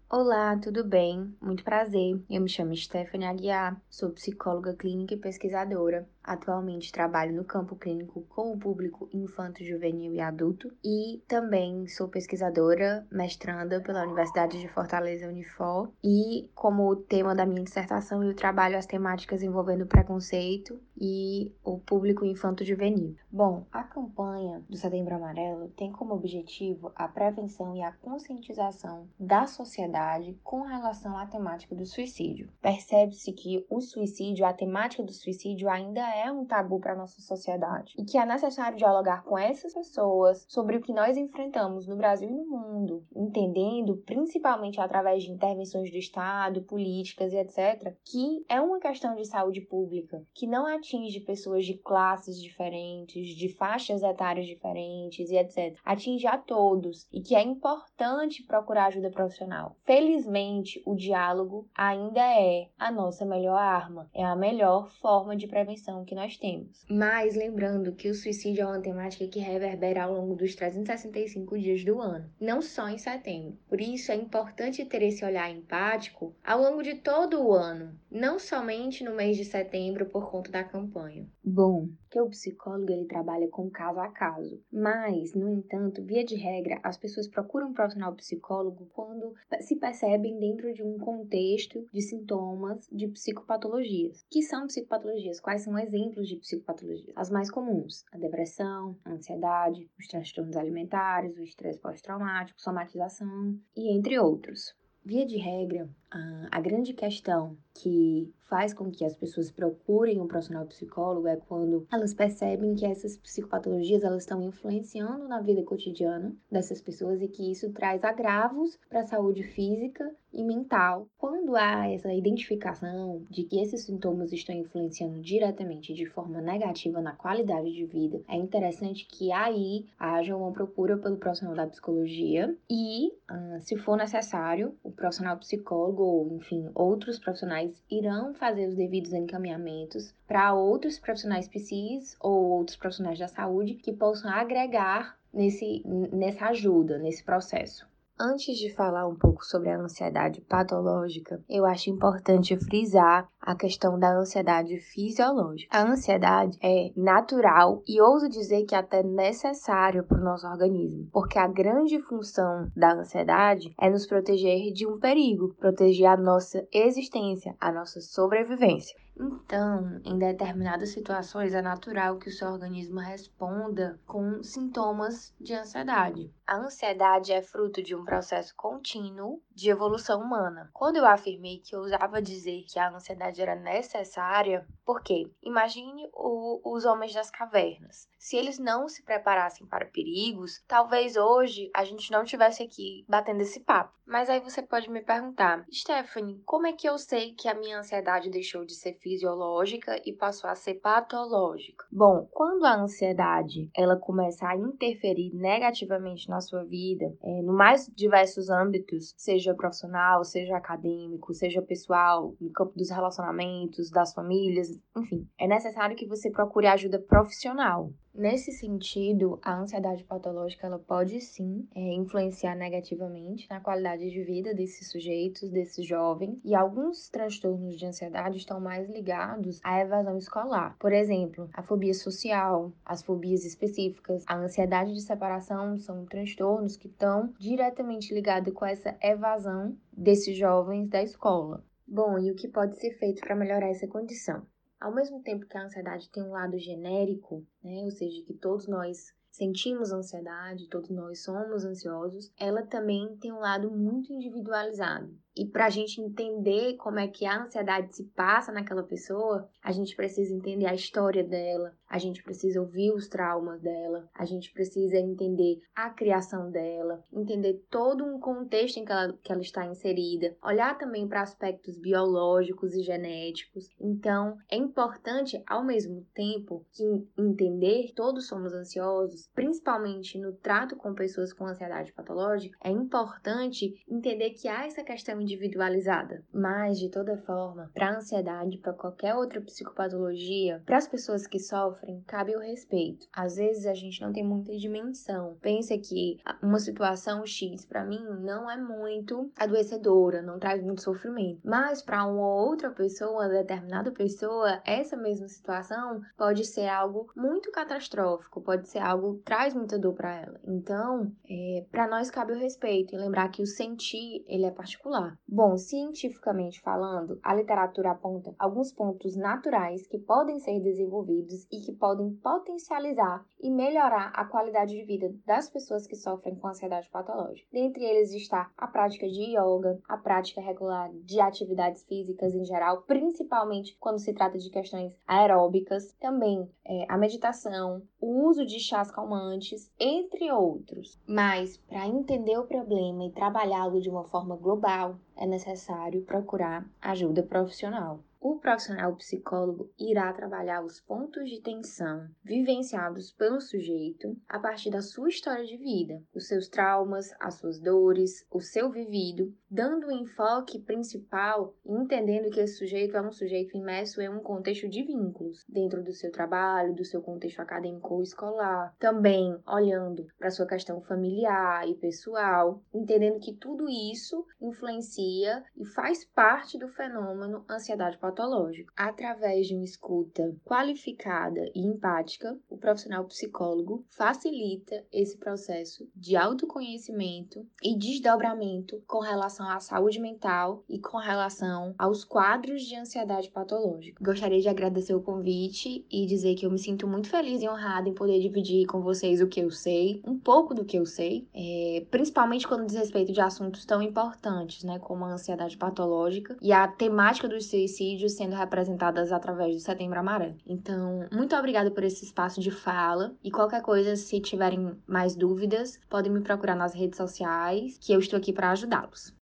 Olá, 0.09 0.57
tudo 0.57 0.83
bem? 0.83 1.35
Muito 1.39 1.63
prazer. 1.63 2.19
Eu 2.27 2.41
me 2.41 2.49
chamo 2.49 2.75
Stephanie 2.75 3.27
Aguiar, 3.27 3.79
sou 3.91 4.09
psicóloga 4.09 4.73
clínica 4.73 5.13
e 5.13 5.17
pesquisadora 5.17 6.09
Atualmente 6.27 6.91
trabalho 6.91 7.33
no 7.33 7.45
campo 7.45 7.73
clínico 7.77 8.25
com 8.27 8.51
o 8.51 8.59
público 8.59 9.07
infanto, 9.13 9.63
juvenil 9.63 10.13
e 10.13 10.19
adulto 10.19 10.69
e 10.83 11.23
também 11.25 11.87
sou 11.87 12.09
pesquisadora, 12.09 13.07
mestranda 13.09 13.79
pela 13.79 14.03
Universidade 14.03 14.59
de 14.59 14.67
Fortaleza 14.67 15.25
Unifor 15.25 15.89
e 16.03 16.49
como 16.53 16.93
tema 16.97 17.33
da 17.33 17.45
minha 17.45 17.63
dissertação 17.63 18.21
eu 18.21 18.35
trabalho 18.35 18.77
as 18.77 18.85
temáticas 18.85 19.41
envolvendo 19.41 19.85
preconceito 19.85 20.77
e 20.99 21.53
o 21.63 21.77
público 21.79 22.25
infanto 22.25 22.65
juvenil. 22.65 23.15
Bom, 23.31 23.65
a 23.71 23.83
campanha 23.83 24.61
do 24.67 24.75
Setembro 24.75 25.15
Amarelo 25.15 25.69
tem 25.69 25.91
como 25.91 26.13
objetivo 26.13 26.91
a 26.95 27.07
prevenção 27.07 27.75
e 27.75 27.81
a 27.81 27.91
conscientização 27.91 29.07
da 29.19 29.47
sociedade 29.47 30.37
com 30.43 30.61
relação 30.61 31.17
à 31.17 31.25
temática 31.25 31.73
do 31.75 31.85
suicídio. 31.85 32.49
Percebe-se 32.61 33.31
que 33.31 33.65
o 33.69 33.79
suicídio, 33.79 34.45
a 34.45 34.53
temática 34.53 35.03
do 35.03 35.13
suicídio 35.13 35.69
ainda 35.69 36.01
é 36.01 36.16
é 36.17 36.31
um 36.31 36.45
tabu 36.45 36.79
para 36.79 36.95
nossa 36.95 37.21
sociedade 37.21 37.93
e 37.97 38.03
que 38.03 38.17
é 38.17 38.25
necessário 38.25 38.77
dialogar 38.77 39.23
com 39.23 39.37
essas 39.37 39.73
pessoas 39.73 40.45
sobre 40.47 40.77
o 40.77 40.81
que 40.81 40.93
nós 40.93 41.17
enfrentamos 41.17 41.87
no 41.87 41.95
Brasil 41.95 42.29
e 42.29 42.33
no 42.33 42.45
mundo, 42.45 43.05
entendendo, 43.15 43.97
principalmente 44.05 44.81
através 44.81 45.23
de 45.23 45.31
intervenções 45.31 45.91
do 45.91 45.97
Estado, 45.97 46.63
políticas 46.63 47.33
e 47.33 47.37
etc., 47.37 47.95
que 48.03 48.45
é 48.49 48.59
uma 48.59 48.79
questão 48.79 49.15
de 49.15 49.25
saúde 49.25 49.61
pública 49.61 50.23
que 50.33 50.47
não 50.47 50.65
atinge 50.65 51.19
pessoas 51.19 51.65
de 51.65 51.75
classes 51.75 52.41
diferentes, 52.41 53.35
de 53.35 53.49
faixas 53.49 54.01
etárias 54.01 54.45
diferentes 54.45 55.29
e 55.29 55.35
etc. 55.35 55.77
Atinge 55.83 56.27
a 56.27 56.37
todos 56.37 57.07
e 57.11 57.21
que 57.21 57.35
é 57.35 57.41
importante 57.41 58.43
procurar 58.43 58.87
ajuda 58.87 59.11
profissional. 59.11 59.75
Felizmente, 59.83 60.81
o 60.85 60.95
diálogo 60.95 61.67
ainda 61.75 62.21
é 62.21 62.69
a 62.77 62.91
nossa 62.91 63.25
melhor 63.25 63.57
arma, 63.57 64.09
é 64.13 64.23
a 64.23 64.35
melhor 64.35 64.89
forma 64.89 65.35
de 65.35 65.47
prevenção 65.47 66.03
que 66.07 66.15
nós 66.15 66.37
temos. 66.37 66.85
Mas 66.89 67.35
lembrando 67.35 67.91
que 67.91 68.09
o 68.09 68.15
suicídio 68.15 68.63
é 68.63 68.65
uma 68.65 68.81
temática 68.81 69.27
que 69.27 69.39
reverbera 69.39 70.03
ao 70.03 70.13
longo 70.13 70.35
dos 70.35 70.55
365 70.55 71.59
dias 71.59 71.83
do 71.83 72.01
ano, 72.01 72.31
não 72.39 72.61
só 72.61 72.89
em 72.89 72.97
setembro. 72.97 73.59
Por 73.67 73.79
isso 73.79 74.11
é 74.11 74.15
importante 74.15 74.85
ter 74.85 75.03
esse 75.03 75.23
olhar 75.23 75.51
empático 75.51 76.35
ao 76.43 76.61
longo 76.61 76.81
de 76.81 76.95
todo 76.95 77.43
o 77.43 77.53
ano, 77.53 77.99
não 78.09 78.39
somente 78.39 79.03
no 79.03 79.13
mês 79.13 79.37
de 79.37 79.45
setembro 79.45 80.05
por 80.05 80.31
conta 80.31 80.49
da 80.49 80.63
campanha. 80.63 81.27
Bom, 81.43 81.89
que 82.09 82.19
o 82.19 82.29
psicólogo 82.29 82.91
ele 82.91 83.05
trabalha 83.05 83.47
com 83.49 83.69
caso 83.69 83.99
a 83.99 84.09
caso, 84.09 84.61
mas, 84.71 85.33
no 85.33 85.49
entanto, 85.49 86.03
via 86.03 86.23
de 86.23 86.35
regra, 86.35 86.79
as 86.83 86.97
pessoas 86.97 87.27
procuram 87.27 87.69
um 87.69 87.73
profissional 87.73 88.13
psicólogo 88.15 88.87
quando 88.93 89.33
se 89.61 89.75
percebem 89.75 90.39
dentro 90.39 90.73
de 90.73 90.83
um 90.83 90.97
contexto 90.97 91.85
de 91.91 92.01
sintomas 92.01 92.87
de 92.91 93.07
psicopatologias. 93.07 94.25
Que 94.29 94.41
são 94.41 94.67
psicopatologias? 94.67 95.39
Quais 95.39 95.61
são 95.61 95.77
exemplos 95.77 96.27
de 96.27 96.37
psicopatologias? 96.37 97.13
As 97.15 97.29
mais 97.29 97.51
comuns: 97.51 98.05
a 98.11 98.17
depressão, 98.17 98.97
a 99.03 99.11
ansiedade, 99.11 99.89
os 99.99 100.07
transtornos 100.07 100.55
alimentares, 100.55 101.37
o 101.37 101.43
estresse 101.43 101.79
pós-traumático, 101.79 102.61
somatização 102.61 103.57
e 103.75 103.95
entre 103.95 104.19
outros. 104.19 104.75
Via 105.03 105.25
de 105.25 105.37
regra, 105.37 105.89
a, 106.09 106.61
grande 106.61 106.93
questão 106.93 107.57
que 107.73 108.33
faz 108.49 108.73
com 108.73 108.89
que 108.89 109.03
as 109.03 109.15
pessoas 109.15 109.51
procurem 109.51 110.19
um 110.19 110.27
profissional 110.27 110.65
psicólogo 110.65 111.27
é 111.27 111.35
quando 111.35 111.85
elas 111.91 112.13
percebem 112.13 112.75
que 112.75 112.85
essas 112.85 113.17
psicopatologias 113.17 114.03
elas 114.03 114.23
estão 114.23 114.41
influenciando 114.41 115.27
na 115.27 115.41
vida 115.41 115.61
cotidiana 115.63 116.33
dessas 116.49 116.81
pessoas 116.81 117.21
e 117.21 117.27
que 117.27 117.51
isso 117.51 117.71
traz 117.71 118.03
agravos 118.03 118.79
para 118.89 119.01
a 119.01 119.05
saúde 119.05 119.43
física 119.43 120.09
e 120.33 120.43
mental. 120.43 121.07
Quando 121.17 121.55
há 121.55 121.89
essa 121.89 122.13
identificação 122.13 123.21
de 123.29 123.43
que 123.43 123.59
esses 123.59 123.83
sintomas 123.85 124.31
estão 124.31 124.55
influenciando 124.55 125.19
diretamente 125.19 125.93
de 125.93 126.05
forma 126.05 126.41
negativa 126.41 127.01
na 127.01 127.13
qualidade 127.13 127.71
de 127.71 127.85
vida, 127.85 128.21
é 128.27 128.35
interessante 128.35 129.05
que 129.07 129.31
aí 129.31 129.85
haja 129.99 130.35
uma 130.35 130.51
procura 130.51 130.97
pelo 130.97 131.17
profissional 131.17 131.55
da 131.55 131.67
psicologia 131.67 132.55
e, 132.69 133.11
ah, 133.27 133.59
se 133.59 133.75
for 133.77 133.97
necessário, 133.97 134.73
o 134.83 134.91
profissional 134.91 135.37
psicólogo 135.37 135.96
ou, 136.03 136.35
enfim, 136.35 136.69
outros 136.73 137.19
profissionais 137.19 137.71
irão 137.89 138.33
fazer 138.33 138.67
os 138.67 138.75
devidos 138.75 139.13
encaminhamentos 139.13 140.13
para 140.27 140.53
outros 140.53 140.99
profissionais 140.99 141.47
psis 141.47 142.15
ou 142.19 142.45
outros 142.51 142.77
profissionais 142.77 143.19
da 143.19 143.27
saúde 143.27 143.75
que 143.75 143.93
possam 143.93 144.31
agregar 144.31 145.17
nesse, 145.33 145.83
nessa 145.85 146.47
ajuda, 146.47 146.97
nesse 146.97 147.23
processo. 147.23 147.87
Antes 148.19 148.57
de 148.57 148.73
falar 148.73 149.07
um 149.07 149.15
pouco 149.15 149.45
sobre 149.45 149.69
a 149.69 149.77
ansiedade 149.79 150.41
patológica, 150.41 151.39
eu 151.47 151.63
acho 151.65 151.91
importante 151.91 152.57
frisar 152.57 153.29
a 153.39 153.55
questão 153.55 153.99
da 153.99 154.11
ansiedade 154.11 154.79
fisiológica. 154.79 155.77
A 155.77 155.83
ansiedade 155.83 156.57
é 156.59 156.91
natural 156.97 157.83
e 157.87 158.01
ouso 158.01 158.27
dizer 158.27 158.65
que 158.65 158.73
até 158.73 159.03
necessário 159.03 160.03
para 160.03 160.19
o 160.19 160.23
nosso 160.23 160.47
organismo, 160.47 161.07
porque 161.13 161.37
a 161.37 161.47
grande 161.47 162.01
função 162.01 162.67
da 162.75 162.93
ansiedade 162.93 163.71
é 163.79 163.87
nos 163.87 164.07
proteger 164.07 164.73
de 164.73 164.87
um 164.87 164.97
perigo, 164.97 165.53
proteger 165.59 166.07
a 166.07 166.17
nossa 166.17 166.67
existência, 166.73 167.55
a 167.61 167.71
nossa 167.71 168.01
sobrevivência. 168.01 168.95
Então, 169.19 169.99
em 170.05 170.17
determinadas 170.17 170.89
situações, 170.89 171.53
é 171.53 171.61
natural 171.61 172.17
que 172.17 172.29
o 172.29 172.31
seu 172.31 172.49
organismo 172.49 172.99
responda 172.99 173.99
com 174.05 174.43
sintomas 174.43 175.33
de 175.39 175.53
ansiedade. 175.53 176.31
A 176.45 176.57
ansiedade 176.57 177.33
é 177.33 177.41
fruto 177.41 177.81
de 177.81 177.95
um 177.95 178.05
processo 178.05 178.53
contínuo 178.55 179.41
de 179.53 179.69
evolução 179.69 180.21
humana. 180.21 180.69
Quando 180.73 180.97
eu 180.97 181.05
afirmei 181.05 181.59
que 181.59 181.75
eu 181.75 181.81
usava 181.81 182.21
dizer 182.21 182.63
que 182.67 182.79
a 182.79 182.89
ansiedade 182.89 183.41
era 183.41 183.55
necessária, 183.55 184.65
porque 184.85 185.29
imagine 185.41 186.07
o, 186.13 186.61
os 186.63 186.85
homens 186.85 187.13
das 187.13 187.31
cavernas. 187.31 188.07
Se 188.17 188.37
eles 188.37 188.59
não 188.59 188.87
se 188.87 189.03
preparassem 189.03 189.67
para 189.67 189.85
perigos, 189.85 190.63
talvez 190.67 191.17
hoje 191.17 191.69
a 191.73 191.83
gente 191.83 192.11
não 192.11 192.23
tivesse 192.23 192.63
aqui 192.63 193.05
batendo 193.07 193.41
esse 193.41 193.59
papo. 193.59 193.97
Mas 194.05 194.29
aí 194.29 194.39
você 194.39 194.61
pode 194.61 194.89
me 194.89 195.01
perguntar, 195.01 195.65
Stephanie, 195.69 196.41
como 196.45 196.65
é 196.65 196.71
que 196.71 196.87
eu 196.87 196.97
sei 196.97 197.33
que 197.33 197.49
a 197.49 197.53
minha 197.53 197.79
ansiedade 197.79 198.29
deixou 198.29 198.63
de 198.63 198.73
ser 198.73 198.93
fisiológica 199.07 200.01
e 200.05 200.11
passou 200.11 200.49
a 200.49 200.55
ser 200.55 200.75
patológica? 200.75 201.85
Bom, 201.91 202.27
quando 202.31 202.65
a 202.65 202.75
ansiedade 202.75 203.69
ela 203.75 203.95
começa 203.95 204.47
a 204.47 204.55
interferir 204.55 205.33
negativamente 205.33 206.29
na 206.29 206.41
sua 206.41 206.63
vida, 206.63 207.05
é, 207.23 207.41
no 207.41 207.53
mais 207.53 207.89
diversos 207.95 208.49
âmbitos, 208.49 209.13
seja 209.17 209.53
profissional, 209.53 210.23
seja 210.23 210.57
acadêmico, 210.57 211.33
seja 211.33 211.61
pessoal, 211.61 212.35
no 212.39 212.51
campo 212.51 212.73
dos 212.75 212.89
relacionamentos, 212.89 213.89
das 213.89 214.13
famílias, 214.13 214.77
enfim, 214.95 215.27
é 215.39 215.47
necessário 215.47 215.95
que 215.95 216.05
você 216.05 216.29
procure 216.29 216.67
ajuda 216.67 216.99
profissional. 216.99 217.91
Nesse 218.17 218.51
sentido, 218.51 219.39
a 219.43 219.59
ansiedade 219.59 220.03
patológica 220.03 220.65
ela 220.65 220.79
pode 220.79 221.21
sim 221.21 221.67
é, 221.75 221.93
influenciar 221.93 222.55
negativamente 222.55 223.47
na 223.47 223.59
qualidade 223.59 224.09
de 224.09 224.23
vida 224.23 224.55
desses 224.55 224.89
sujeitos, 224.89 225.51
desses 225.51 225.85
jovens, 225.85 226.39
e 226.43 226.55
alguns 226.55 227.09
transtornos 227.09 227.77
de 227.77 227.85
ansiedade 227.85 228.39
estão 228.39 228.59
mais 228.59 228.89
ligados 228.89 229.59
à 229.63 229.79
evasão 229.81 230.17
escolar. 230.17 230.75
Por 230.79 230.91
exemplo, 230.91 231.47
a 231.53 231.61
fobia 231.61 231.93
social, 231.93 232.73
as 232.83 233.03
fobias 233.03 233.45
específicas, 233.45 234.23
a 234.25 234.35
ansiedade 234.35 234.95
de 234.95 235.01
separação 235.01 235.77
são 235.77 236.03
transtornos 236.03 236.75
que 236.75 236.87
estão 236.87 237.31
diretamente 237.37 238.11
ligados 238.15 238.51
com 238.51 238.65
essa 238.65 238.97
evasão 238.99 239.77
desses 239.95 240.35
jovens 240.35 240.89
da 240.89 241.03
escola. 241.03 241.63
Bom, 241.87 242.17
e 242.17 242.31
o 242.31 242.35
que 242.35 242.47
pode 242.47 242.77
ser 242.79 242.97
feito 242.97 243.21
para 243.21 243.35
melhorar 243.35 243.69
essa 243.69 243.87
condição? 243.87 244.41
Ao 244.79 244.93
mesmo 244.93 245.21
tempo 245.23 245.45
que 245.45 245.57
a 245.57 245.65
ansiedade 245.65 246.09
tem 246.09 246.23
um 246.23 246.31
lado 246.31 246.57
genérico, 246.59 247.45
né, 247.63 247.83
ou 247.83 247.91
seja, 247.91 248.23
que 248.23 248.33
todos 248.33 248.67
nós 248.67 249.13
sentimos 249.31 249.91
ansiedade, 249.91 250.69
todos 250.69 250.89
nós 250.89 251.23
somos 251.23 251.65
ansiosos, 251.65 252.31
ela 252.39 252.65
também 252.65 253.17
tem 253.17 253.31
um 253.31 253.39
lado 253.39 253.71
muito 253.71 254.13
individualizado. 254.13 255.15
E 255.37 255.45
para 255.45 255.67
a 255.67 255.69
gente 255.69 256.01
entender 256.01 256.75
como 256.77 256.97
é 256.99 257.07
que 257.07 257.25
a 257.25 257.43
ansiedade 257.43 257.95
se 257.95 258.03
passa 258.15 258.51
naquela 258.51 258.81
pessoa, 258.81 259.47
a 259.63 259.71
gente 259.71 259.95
precisa 259.95 260.33
entender 260.33 260.65
a 260.65 260.73
história 260.73 261.23
dela, 261.23 261.73
a 261.87 261.99
gente 261.99 262.23
precisa 262.23 262.59
ouvir 262.59 262.91
os 262.91 263.07
traumas 263.07 263.61
dela, 263.61 264.09
a 264.15 264.25
gente 264.25 264.51
precisa 264.51 264.97
entender 264.97 265.61
a 265.75 265.89
criação 265.91 266.49
dela, 266.49 267.03
entender 267.13 267.61
todo 267.69 268.03
um 268.03 268.19
contexto 268.19 268.77
em 268.77 268.85
que 268.85 268.91
ela, 268.91 269.13
que 269.21 269.31
ela 269.31 269.41
está 269.41 269.65
inserida, 269.65 270.35
olhar 270.43 270.77
também 270.77 271.07
para 271.07 271.21
aspectos 271.21 271.77
biológicos 271.77 272.73
e 272.73 272.81
genéticos. 272.81 273.69
Então, 273.79 274.37
é 274.49 274.57
importante, 274.57 275.41
ao 275.45 275.63
mesmo 275.63 276.05
tempo, 276.15 276.65
que 276.73 276.83
entender 277.17 277.87
que 277.87 277.93
todos 277.93 278.27
somos 278.27 278.53
ansiosos, 278.53 279.29
principalmente 279.35 280.17
no 280.17 280.33
trato 280.33 280.75
com 280.75 280.95
pessoas 280.95 281.31
com 281.31 281.45
ansiedade 281.45 281.93
patológica, 281.93 282.57
é 282.63 282.71
importante 282.71 283.75
entender 283.87 284.31
que 284.31 284.47
há 284.47 284.65
essa 284.65 284.83
questão 284.83 285.26
individualizada. 285.27 286.23
Mas, 286.33 286.79
de 286.79 286.89
toda 286.89 287.17
forma, 287.17 287.69
para 287.73 287.89
a 287.89 287.97
ansiedade, 287.97 288.57
para 288.57 288.73
qualquer 288.73 289.15
outra 289.15 289.41
psicopatologia, 289.41 290.61
para 290.65 290.77
as 290.77 290.87
pessoas 290.87 291.27
que 291.27 291.39
sofrem, 291.39 292.03
cabe 292.07 292.35
o 292.35 292.39
respeito. 292.39 293.05
Às 293.11 293.35
vezes 293.35 293.65
a 293.65 293.73
gente 293.73 294.01
não 294.01 294.13
tem 294.13 294.23
muita 294.23 294.55
dimensão. 294.57 295.37
Pensa 295.41 295.77
que 295.77 296.17
uma 296.41 296.59
situação 296.59 297.25
X 297.25 297.65
para 297.65 297.85
mim 297.85 298.03
não 298.21 298.49
é 298.49 298.57
muito 298.57 299.31
adoecedora, 299.37 300.21
não 300.21 300.39
traz 300.39 300.63
muito 300.63 300.81
sofrimento. 300.81 301.41
Mas 301.43 301.81
para 301.81 302.05
uma 302.05 302.27
outra 302.35 302.71
pessoa, 302.71 303.11
uma 303.11 303.29
determinada 303.29 303.91
pessoa, 303.91 304.61
essa 304.65 304.95
mesma 304.95 305.27
situação 305.27 306.01
pode 306.17 306.45
ser 306.45 306.67
algo 306.67 307.11
muito 307.15 307.51
catastrófico, 307.51 308.41
pode 308.41 308.67
ser 308.69 308.79
algo 308.79 309.17
que 309.17 309.23
traz 309.23 309.53
muita 309.53 309.77
dor 309.77 309.93
para 309.93 310.15
ela. 310.15 310.39
Então, 310.45 311.11
é, 311.29 311.65
para 311.71 311.87
nós 311.87 312.09
cabe 312.09 312.33
o 312.33 312.39
respeito 312.39 312.93
e 312.93 312.97
lembrar 312.97 313.29
que 313.29 313.41
o 313.41 313.47
sentir 313.47 314.23
ele 314.27 314.45
é 314.45 314.51
particular. 314.51 315.16
Bom, 315.27 315.57
cientificamente 315.57 316.61
falando, 316.61 317.19
a 317.23 317.33
literatura 317.33 317.91
aponta 317.91 318.33
alguns 318.39 318.71
pontos 318.71 319.15
naturais 319.15 319.85
que 319.87 319.99
podem 319.99 320.39
ser 320.39 320.59
desenvolvidos 320.61 321.45
e 321.51 321.59
que 321.59 321.73
podem 321.73 322.13
potencializar 322.15 323.25
e 323.39 323.51
melhorar 323.51 324.11
a 324.15 324.25
qualidade 324.25 324.75
de 324.75 324.85
vida 324.85 325.13
das 325.25 325.49
pessoas 325.49 325.85
que 325.85 325.95
sofrem 325.95 326.35
com 326.35 326.47
ansiedade 326.47 326.89
patológica. 326.89 327.47
Dentre 327.51 327.83
eles 327.83 328.13
está 328.13 328.51
a 328.57 328.67
prática 328.67 329.07
de 329.07 329.37
yoga, 329.37 329.79
a 329.87 329.97
prática 329.97 330.41
regular 330.41 330.91
de 330.93 331.19
atividades 331.19 331.83
físicas 331.83 332.33
em 332.33 332.45
geral, 332.45 332.83
principalmente 332.83 333.77
quando 333.79 333.99
se 333.99 334.13
trata 334.13 334.37
de 334.37 334.49
questões 334.49 334.93
aeróbicas, 335.05 335.93
também 335.99 336.49
é, 336.65 336.85
a 336.89 336.97
meditação, 336.97 337.81
o 337.99 338.27
uso 338.27 338.45
de 338.45 338.59
chás 338.59 338.91
calmantes, 338.91 339.71
entre 339.79 340.31
outros. 340.31 340.99
Mas 341.07 341.57
para 341.57 341.87
entender 341.87 342.37
o 342.37 342.45
problema 342.45 343.05
e 343.05 343.11
trabalhá-lo 343.11 343.81
de 343.81 343.89
uma 343.89 344.03
forma 344.03 344.35
global, 344.35 344.97
é 345.15 345.25
necessário 345.25 346.03
procurar 346.03 346.65
ajuda 346.81 347.23
profissional. 347.23 347.99
O 348.29 348.39
profissional 348.39 348.93
psicólogo 348.97 349.71
irá 349.79 350.11
trabalhar 350.11 350.61
os 350.61 350.81
pontos 350.81 351.29
de 351.29 351.39
tensão 351.39 352.09
vivenciados 352.21 353.13
pelo 353.13 353.39
sujeito 353.39 354.17
a 354.27 354.37
partir 354.37 354.69
da 354.69 354.81
sua 354.81 355.07
história 355.07 355.45
de 355.45 355.55
vida, 355.55 356.03
os 356.13 356.27
seus 356.27 356.49
traumas, 356.49 357.09
as 357.21 357.35
suas 357.35 357.57
dores, 357.57 358.27
o 358.29 358.41
seu 358.41 358.69
vivido, 358.69 359.33
dando 359.49 359.87
o 359.87 359.89
um 359.91 360.01
enfoque 360.01 360.59
principal 360.59 361.55
entendendo 361.65 362.29
que 362.29 362.41
esse 362.41 362.57
sujeito 362.57 362.97
é 362.97 363.01
um 363.01 363.13
sujeito 363.13 363.55
imerso 363.55 364.01
em 364.01 364.09
um 364.09 364.19
contexto 364.19 364.67
de 364.67 364.83
vínculos, 364.83 365.45
dentro 365.47 365.81
do 365.81 365.93
seu 365.93 366.11
trabalho, 366.11 366.75
do 366.75 366.83
seu 366.83 367.01
contexto 367.01 367.39
acadêmico 367.39 367.93
ou 367.93 368.03
escolar, 368.03 368.75
também 368.77 369.39
olhando 369.47 370.05
para 370.19 370.31
sua 370.31 370.45
questão 370.45 370.81
familiar 370.81 371.65
e 371.65 371.75
pessoal, 371.75 372.61
entendendo 372.73 373.21
que 373.21 373.33
tudo 373.33 373.69
isso 373.69 374.25
influencia 374.41 375.45
e 375.55 375.65
faz 375.65 376.03
parte 376.03 376.59
do 376.59 376.67
fenômeno 376.67 377.45
ansiedade 377.49 377.97
patológico. 378.17 378.73
Através 378.75 379.47
de 379.47 379.53
uma 379.53 379.63
escuta 379.63 380.35
qualificada 380.43 381.51
e 381.53 381.61
empática, 381.61 382.35
o 382.49 382.57
profissional 382.57 383.05
psicólogo 383.05 383.85
facilita 383.89 384.83
esse 384.91 385.15
processo 385.17 385.87
de 385.95 386.15
autoconhecimento 386.15 387.45
e 387.61 387.77
desdobramento 387.77 388.81
com 388.87 388.99
relação 388.99 389.47
à 389.47 389.59
saúde 389.59 389.99
mental 389.99 390.63
e 390.67 390.79
com 390.79 390.97
relação 390.97 391.75
aos 391.77 392.03
quadros 392.03 392.63
de 392.63 392.75
ansiedade 392.75 393.29
patológica. 393.29 394.03
Gostaria 394.03 394.41
de 394.41 394.49
agradecer 394.49 394.95
o 394.95 395.01
convite 395.01 395.85
e 395.91 396.07
dizer 396.07 396.33
que 396.35 396.45
eu 396.45 396.51
me 396.51 396.57
sinto 396.57 396.87
muito 396.87 397.09
feliz 397.09 397.43
e 397.43 397.47
honrada 397.47 397.87
em 397.87 397.93
poder 397.93 398.19
dividir 398.19 398.65
com 398.65 398.81
vocês 398.81 399.21
o 399.21 399.27
que 399.27 399.41
eu 399.41 399.51
sei, 399.51 400.01
um 400.05 400.17
pouco 400.17 400.55
do 400.55 400.65
que 400.65 400.77
eu 400.77 400.85
sei, 400.85 401.27
é, 401.33 401.85
principalmente 401.91 402.47
quando 402.47 402.65
diz 402.65 402.75
respeito 402.75 403.13
de 403.13 403.21
assuntos 403.21 403.65
tão 403.65 403.81
importantes, 403.81 404.63
né, 404.63 404.79
como 404.79 405.05
a 405.05 405.13
ansiedade 405.13 405.57
patológica 405.57 406.35
e 406.41 406.51
a 406.51 406.67
temática 406.67 407.27
do 407.27 407.39
suicídio 407.39 407.96
vídeos 407.97 408.13
sendo 408.13 408.35
representadas 408.35 409.11
através 409.11 409.55
do 409.55 409.61
Setembro 409.61 409.99
Amarelo. 409.99 410.35
Então, 410.45 411.07
muito 411.11 411.35
obrigada 411.35 411.71
por 411.71 411.83
esse 411.83 412.05
espaço 412.05 412.39
de 412.39 412.51
fala 412.51 413.15
e 413.23 413.31
qualquer 413.31 413.61
coisa, 413.61 413.95
se 413.95 414.21
tiverem 414.21 414.77
mais 414.87 415.15
dúvidas, 415.15 415.79
podem 415.89 416.11
me 416.11 416.21
procurar 416.21 416.55
nas 416.55 416.73
redes 416.73 416.97
sociais, 416.97 417.77
que 417.81 417.91
eu 417.91 417.99
estou 417.99 418.17
aqui 418.17 418.31
para 418.31 418.51
ajudá-los. 418.51 419.15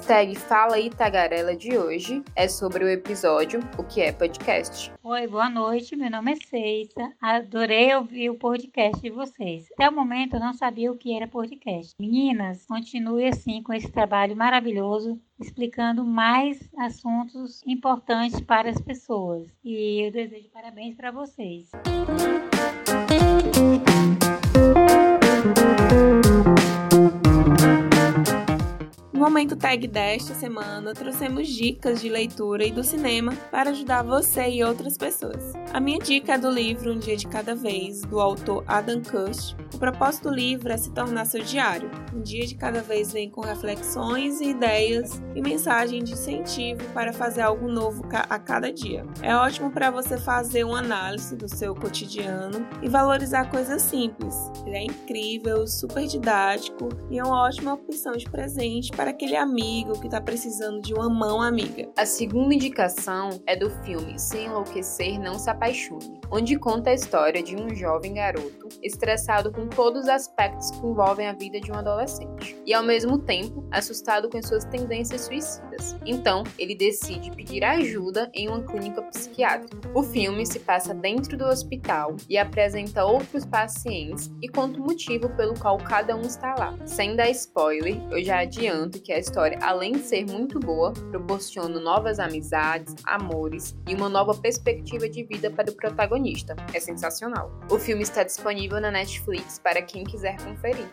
Hashtag 0.00 0.34
Fala 0.34 0.76
de 1.56 1.76
hoje 1.76 2.22
é 2.34 2.48
sobre 2.48 2.82
o 2.84 2.88
episódio 2.88 3.60
O 3.76 3.84
que 3.84 4.00
é 4.00 4.10
podcast. 4.10 4.90
Oi, 5.02 5.26
boa 5.26 5.50
noite. 5.50 5.94
Meu 5.94 6.10
nome 6.10 6.32
é 6.32 6.36
Ceissa. 6.36 7.12
Adorei 7.20 7.94
ouvir 7.94 8.30
o 8.30 8.34
podcast 8.34 9.00
de 9.00 9.10
vocês. 9.10 9.66
Até 9.74 9.88
o 9.88 9.92
momento 9.92 10.36
eu 10.36 10.40
não 10.40 10.54
sabia 10.54 10.90
o 10.90 10.96
que 10.96 11.14
era 11.14 11.28
podcast. 11.28 11.94
Meninas, 12.00 12.64
continue 12.66 13.26
assim 13.26 13.62
com 13.62 13.74
esse 13.74 13.92
trabalho 13.92 14.34
maravilhoso, 14.34 15.20
explicando 15.38 16.02
mais 16.02 16.58
assuntos 16.78 17.62
importantes 17.66 18.40
para 18.40 18.70
as 18.70 18.80
pessoas. 18.80 19.48
E 19.62 20.06
eu 20.06 20.10
desejo 20.10 20.48
parabéns 20.50 20.96
para 20.96 21.10
vocês. 21.10 21.70
No 29.20 29.26
momento 29.26 29.54
tag 29.54 29.86
desta 29.86 30.32
semana, 30.32 30.94
trouxemos 30.94 31.46
dicas 31.46 32.00
de 32.00 32.08
leitura 32.08 32.64
e 32.64 32.70
do 32.70 32.82
cinema 32.82 33.36
para 33.50 33.68
ajudar 33.68 34.02
você 34.02 34.48
e 34.48 34.64
outras 34.64 34.96
pessoas. 34.96 35.52
A 35.74 35.78
minha 35.78 35.98
dica 35.98 36.32
é 36.32 36.38
do 36.38 36.48
livro 36.48 36.90
Um 36.90 36.98
Dia 36.98 37.18
de 37.18 37.26
Cada 37.26 37.54
Vez, 37.54 38.00
do 38.00 38.18
autor 38.18 38.64
Adam 38.66 39.02
Kush. 39.02 39.54
O 39.74 39.78
propósito 39.78 40.30
do 40.30 40.34
livro 40.34 40.72
é 40.72 40.76
se 40.78 40.90
tornar 40.90 41.26
seu 41.26 41.42
diário. 41.44 41.90
Um 42.14 42.22
dia 42.22 42.46
de 42.46 42.54
cada 42.54 42.80
vez 42.80 43.12
vem 43.12 43.28
com 43.28 43.42
reflexões 43.42 44.40
e 44.40 44.50
ideias 44.50 45.22
e 45.34 45.42
mensagem 45.42 46.02
de 46.02 46.12
incentivo 46.12 46.82
para 46.94 47.12
fazer 47.12 47.42
algo 47.42 47.68
novo 47.68 48.02
a 48.10 48.38
cada 48.38 48.72
dia. 48.72 49.04
É 49.22 49.36
ótimo 49.36 49.70
para 49.70 49.90
você 49.90 50.16
fazer 50.16 50.64
uma 50.64 50.78
análise 50.78 51.36
do 51.36 51.48
seu 51.48 51.74
cotidiano 51.74 52.66
e 52.82 52.88
valorizar 52.88 53.50
coisas 53.50 53.82
simples. 53.82 54.34
Ele 54.66 54.76
é 54.76 54.84
incrível, 54.84 55.66
super 55.66 56.06
didático 56.06 56.88
e 57.10 57.18
é 57.18 57.22
uma 57.22 57.42
ótima 57.42 57.74
opção 57.74 58.12
de 58.12 58.24
presente 58.24 58.90
para 58.90 59.09
aquele 59.10 59.36
amigo 59.36 59.98
que 60.00 60.06
está 60.06 60.20
precisando 60.20 60.80
de 60.80 60.94
uma 60.94 61.08
mão 61.08 61.42
amiga. 61.42 61.88
A 61.96 62.06
segunda 62.06 62.54
indicação 62.54 63.40
é 63.46 63.56
do 63.56 63.68
filme 63.84 64.18
Se 64.18 64.38
Enlouquecer 64.38 65.20
Não 65.20 65.38
Se 65.38 65.50
Apaixone, 65.50 66.20
onde 66.30 66.56
conta 66.56 66.90
a 66.90 66.94
história 66.94 67.42
de 67.42 67.56
um 67.56 67.74
jovem 67.74 68.14
garoto 68.14 68.68
estressado 68.82 69.52
com 69.52 69.66
todos 69.66 70.02
os 70.02 70.08
aspectos 70.08 70.70
que 70.70 70.86
envolvem 70.86 71.26
a 71.26 71.32
vida 71.32 71.60
de 71.60 71.70
um 71.72 71.74
adolescente 71.74 72.56
e, 72.64 72.72
ao 72.72 72.82
mesmo 72.82 73.18
tempo, 73.18 73.66
assustado 73.70 74.28
com 74.30 74.40
suas 74.42 74.64
tendências 74.64 75.22
suicidas. 75.22 75.96
Então, 76.06 76.44
ele 76.58 76.74
decide 76.74 77.30
pedir 77.32 77.64
ajuda 77.64 78.30
em 78.32 78.48
uma 78.48 78.62
clínica 78.62 79.02
psiquiátrica. 79.02 79.90
O 79.94 80.02
filme 80.02 80.46
se 80.46 80.60
passa 80.60 80.94
dentro 80.94 81.36
do 81.36 81.44
hospital 81.44 82.16
e 82.28 82.38
apresenta 82.38 83.04
outros 83.04 83.44
pacientes 83.44 84.30
e 84.40 84.48
conta 84.48 84.78
o 84.78 84.84
motivo 84.84 85.28
pelo 85.30 85.58
qual 85.58 85.76
cada 85.78 86.14
um 86.14 86.22
está 86.22 86.54
lá. 86.56 86.76
Sem 86.86 87.16
dar 87.16 87.28
spoiler, 87.30 88.00
eu 88.10 88.22
já 88.22 88.40
adianto 88.40 88.99
que 89.00 89.12
a 89.12 89.18
história, 89.18 89.58
além 89.62 89.92
de 89.92 90.00
ser 90.00 90.26
muito 90.26 90.58
boa, 90.58 90.92
proporciona 91.10 91.80
novas 91.80 92.18
amizades, 92.18 92.94
amores 93.04 93.76
e 93.88 93.94
uma 93.94 94.08
nova 94.08 94.34
perspectiva 94.34 95.08
de 95.08 95.24
vida 95.24 95.50
para 95.50 95.70
o 95.70 95.74
protagonista. 95.74 96.54
É 96.72 96.80
sensacional. 96.80 97.50
O 97.70 97.78
filme 97.78 98.02
está 98.02 98.22
disponível 98.22 98.80
na 98.80 98.90
Netflix 98.90 99.58
para 99.58 99.82
quem 99.82 100.04
quiser 100.04 100.36
conferir. 100.42 100.88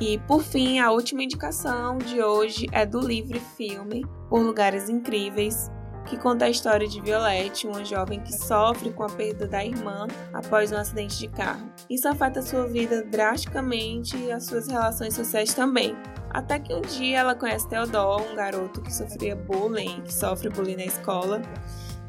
E 0.00 0.18
por 0.18 0.42
fim, 0.42 0.78
a 0.78 0.92
última 0.92 1.24
indicação 1.24 1.98
de 1.98 2.22
hoje 2.22 2.66
é 2.70 2.86
do 2.86 3.00
livre 3.00 3.40
filme 3.56 4.06
Por 4.28 4.40
Lugares 4.40 4.88
Incríveis, 4.88 5.70
que 6.08 6.16
conta 6.16 6.46
a 6.46 6.50
história 6.50 6.88
de 6.88 7.00
Violette, 7.00 7.66
uma 7.66 7.84
jovem 7.84 8.20
que 8.20 8.32
sofre 8.32 8.90
com 8.90 9.02
a 9.02 9.08
perda 9.08 9.46
da 9.46 9.64
irmã 9.64 10.06
após 10.32 10.72
um 10.72 10.76
acidente 10.76 11.18
de 11.18 11.28
carro. 11.28 11.70
Isso 11.90 12.08
afeta 12.08 12.40
sua 12.40 12.66
vida 12.66 13.02
drasticamente 13.02 14.16
e 14.16 14.32
as 14.32 14.44
suas 14.44 14.68
relações 14.68 15.14
sociais 15.14 15.52
também. 15.52 15.94
Até 16.30 16.58
que 16.58 16.74
um 16.74 16.80
dia 16.80 17.18
ela 17.18 17.34
conhece 17.34 17.68
Theodore, 17.68 18.24
um 18.30 18.34
garoto 18.34 18.80
que 18.80 18.92
sofria 18.92 19.34
bullying, 19.34 20.02
que 20.02 20.12
sofre 20.12 20.48
bullying 20.50 20.76
na 20.76 20.84
escola, 20.84 21.42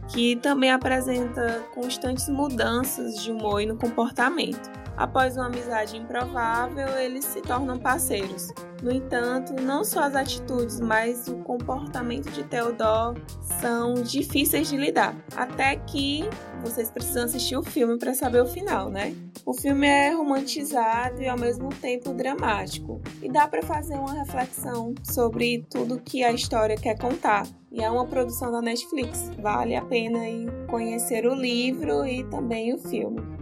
que 0.09 0.35
também 0.37 0.71
apresenta 0.71 1.63
constantes 1.73 2.27
mudanças 2.27 3.21
de 3.21 3.31
humor 3.31 3.61
e 3.61 3.65
no 3.65 3.77
comportamento. 3.77 4.69
Após 4.99 5.37
uma 5.37 5.45
amizade 5.45 5.95
improvável, 5.95 6.89
eles 6.99 7.23
se 7.23 7.41
tornam 7.41 7.79
parceiros. 7.79 8.49
No 8.83 8.91
entanto, 8.91 9.53
não 9.53 9.81
só 9.81 10.01
as 10.01 10.13
atitudes, 10.13 10.81
mas 10.81 11.29
o 11.29 11.37
comportamento 11.37 12.29
de 12.31 12.43
Theodore 12.43 13.21
são 13.61 13.93
difíceis 13.93 14.67
de 14.67 14.75
lidar. 14.75 15.15
Até 15.37 15.77
que 15.77 16.25
vocês 16.61 16.91
precisam 16.91 17.23
assistir 17.23 17.55
o 17.55 17.63
filme 17.63 17.97
para 17.97 18.13
saber 18.13 18.41
o 18.41 18.45
final, 18.45 18.89
né? 18.89 19.15
O 19.45 19.53
filme 19.53 19.87
é 19.87 20.09
romantizado 20.09 21.21
e 21.21 21.29
ao 21.29 21.39
mesmo 21.39 21.69
tempo 21.69 22.13
dramático, 22.13 23.01
e 23.21 23.31
dá 23.31 23.47
para 23.47 23.61
fazer 23.61 23.95
uma 23.95 24.13
reflexão 24.13 24.93
sobre 25.01 25.65
tudo 25.69 26.01
que 26.01 26.25
a 26.25 26.33
história 26.33 26.75
quer 26.75 26.99
contar. 26.99 27.47
E 27.71 27.81
é 27.81 27.89
uma 27.89 28.05
produção 28.05 28.51
da 28.51 28.61
Netflix. 28.61 29.31
Vale 29.39 29.77
a 29.77 29.81
pena 29.81 30.19
conhecer 30.67 31.25
o 31.25 31.33
livro 31.33 32.05
e 32.05 32.25
também 32.25 32.73
o 32.73 32.77
filme. 32.77 33.39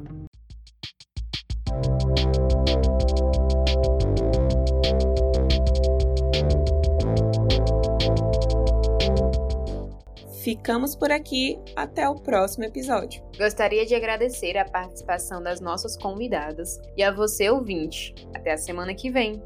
Ficamos 10.48 10.96
por 10.96 11.12
aqui, 11.12 11.60
até 11.76 12.08
o 12.08 12.16
próximo 12.16 12.64
episódio. 12.64 13.22
Gostaria 13.38 13.86
de 13.86 13.94
agradecer 13.94 14.58
a 14.58 14.64
participação 14.64 15.44
das 15.44 15.60
nossas 15.60 15.98
convidadas 15.98 16.80
e 16.96 17.04
a 17.04 17.12
você, 17.12 17.50
ouvinte. 17.50 18.16
Até 18.34 18.54
a 18.54 18.58
semana 18.58 18.94
que 18.94 19.12
vem. 19.12 19.44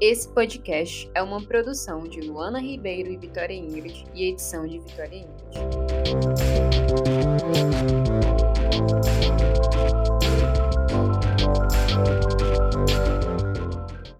Esse 0.00 0.28
podcast 0.28 1.10
é 1.16 1.22
uma 1.22 1.40
produção 1.40 2.04
de 2.04 2.20
Luana 2.20 2.60
Ribeiro 2.60 3.10
e 3.10 3.16
Vitória 3.16 3.54
Ingrid 3.54 4.04
e 4.14 4.28
edição 4.28 4.66
de 4.66 4.78
Vitória 4.78 5.16
Ingrid. 5.16 6.51
Música 6.72 8.01